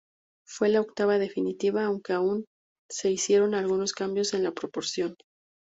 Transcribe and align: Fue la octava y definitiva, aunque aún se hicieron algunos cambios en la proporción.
Fue 0.47 0.69
la 0.69 0.81
octava 0.81 1.17
y 1.17 1.19
definitiva, 1.19 1.85
aunque 1.85 2.13
aún 2.13 2.45
se 2.89 3.11
hicieron 3.11 3.53
algunos 3.53 3.93
cambios 3.93 4.33
en 4.33 4.41
la 4.43 4.51
proporción. 4.51 5.15